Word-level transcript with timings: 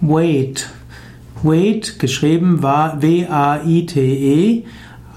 Wade. 0.00 0.62
Wade, 1.42 1.92
geschrieben 1.98 2.62
war 2.62 3.02
W-A-I-T-E, 3.02 4.64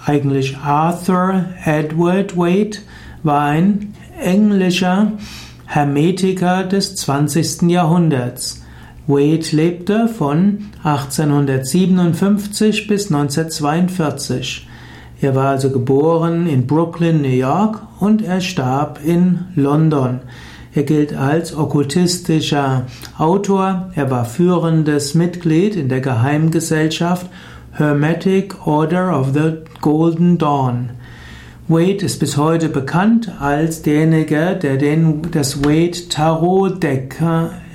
eigentlich 0.05 0.57
Arthur 0.57 1.45
Edward 1.63 2.35
Wade, 2.37 2.79
war 3.23 3.45
ein 3.45 3.93
englischer 4.19 5.13
Hermetiker 5.65 6.65
des 6.65 6.95
20. 6.95 7.69
Jahrhunderts. 7.69 8.63
Wade 9.07 9.45
lebte 9.51 10.09
von 10.09 10.65
1857 10.83 12.87
bis 12.87 13.11
1942. 13.11 14.67
Er 15.21 15.35
war 15.35 15.51
also 15.51 15.69
geboren 15.71 16.47
in 16.47 16.67
Brooklyn, 16.67 17.21
New 17.21 17.29
York 17.29 17.81
und 18.01 18.21
er 18.21 18.41
starb 18.41 18.99
in 19.03 19.45
London. 19.55 20.19
Er 20.75 20.83
gilt 20.83 21.13
als 21.15 21.55
okkultistischer 21.55 22.87
Autor. 23.17 23.91
Er 23.93 24.09
war 24.09 24.25
führendes 24.25 25.13
Mitglied 25.13 25.75
in 25.75 25.87
der 25.87 26.01
Geheimgesellschaft 26.01 27.27
Hermetic 27.73 28.65
Order 28.65 29.19
of 29.19 29.33
the 29.33 29.53
Golden 29.81 30.37
Dawn. 30.37 30.89
Wade 31.67 32.05
ist 32.05 32.19
bis 32.19 32.37
heute 32.37 32.69
bekannt 32.69 33.31
als 33.39 33.83
derjenige, 33.83 34.57
der 34.61 34.77
den, 34.77 35.21
das 35.31 35.63
Wade 35.63 36.09
Tarot 36.09 36.81
Deck 36.81 37.21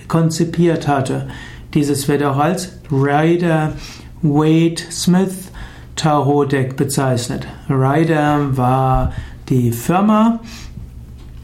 konzipiert 0.09 0.89
hatte. 0.89 1.29
Dieses 1.75 2.09
wird 2.09 2.23
auch 2.23 2.37
als 2.37 2.73
Rider 2.91 3.75
Wade 4.23 4.83
Smith 4.91 5.51
Tarot 5.95 6.51
Deck 6.51 6.77
bezeichnet. 6.77 7.47
Rider 7.69 8.57
war 8.57 9.13
die 9.49 9.71
Firma 9.71 10.41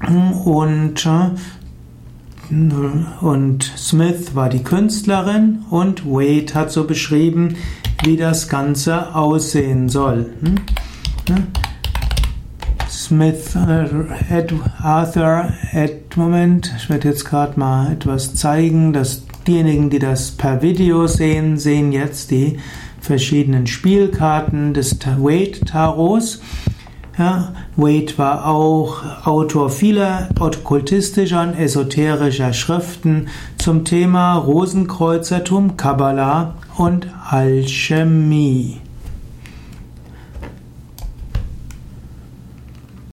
und, 0.09 1.09
und 3.21 3.63
Smith 3.77 4.35
war 4.35 4.49
die 4.49 4.63
Künstlerin 4.63 5.61
und 5.71 6.05
Wade 6.07 6.55
hat 6.55 6.71
so 6.71 6.85
beschrieben, 6.85 7.57
wie 8.03 8.17
das 8.17 8.49
Ganze 8.49 9.15
aussehen 9.15 9.89
soll. 9.89 10.31
Hm? 10.41 10.57
Smith, 12.91 13.55
äh, 13.55 13.87
Ed, 14.31 14.55
Arthur, 14.79 15.53
Ed, 15.73 16.17
Moment, 16.17 16.73
ich 16.77 16.89
werde 16.89 17.09
jetzt 17.09 17.25
gerade 17.25 17.59
mal 17.59 17.93
etwas 17.93 18.35
zeigen, 18.35 18.93
dass 18.93 19.25
diejenigen, 19.47 19.91
die 19.91 19.99
das 19.99 20.33
per 20.33 20.63
Video 20.63 21.07
sehen, 21.07 21.59
sehen 21.59 21.93
jetzt 21.93 22.31
die 22.31 22.59
verschiedenen 23.01 23.67
Spielkarten 23.67 24.73
des 24.73 24.99
Wade 25.19 25.61
Tarots. 25.67 26.41
Ja, 27.17 27.53
Wade 27.77 28.19
war 28.19 28.49
auch 28.49 29.03
Autor 29.25 29.71
vieler 29.71 30.29
okkultistischer 30.41 31.43
und 31.43 31.55
esoterischer 31.55 32.53
Schriften 32.53 33.29
zum 33.57 33.85
Thema 33.85 34.35
Rosenkreuzertum, 34.35 35.77
Kabbalah 35.77 36.55
und 36.77 37.07
Alchemie. 37.31 38.81